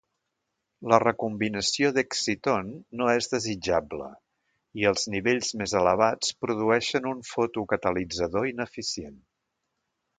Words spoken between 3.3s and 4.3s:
desitjable